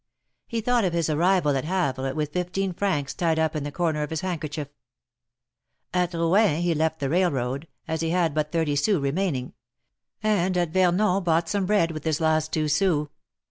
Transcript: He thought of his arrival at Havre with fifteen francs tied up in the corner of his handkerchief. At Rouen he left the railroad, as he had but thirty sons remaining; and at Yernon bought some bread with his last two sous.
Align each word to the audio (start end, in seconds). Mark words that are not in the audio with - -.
He 0.47 0.61
thought 0.61 0.83
of 0.83 0.93
his 0.93 1.11
arrival 1.11 1.55
at 1.55 1.65
Havre 1.65 2.15
with 2.15 2.33
fifteen 2.33 2.73
francs 2.73 3.13
tied 3.13 3.37
up 3.37 3.55
in 3.55 3.63
the 3.63 3.71
corner 3.71 4.01
of 4.01 4.09
his 4.09 4.21
handkerchief. 4.21 4.67
At 5.93 6.15
Rouen 6.15 6.63
he 6.63 6.73
left 6.73 6.99
the 6.99 7.07
railroad, 7.07 7.67
as 7.87 8.01
he 8.01 8.09
had 8.09 8.33
but 8.33 8.51
thirty 8.51 8.75
sons 8.75 8.97
remaining; 8.97 9.53
and 10.23 10.57
at 10.57 10.73
Yernon 10.73 11.23
bought 11.23 11.47
some 11.49 11.67
bread 11.67 11.91
with 11.91 12.03
his 12.03 12.19
last 12.19 12.51
two 12.51 12.67
sous. 12.67 13.09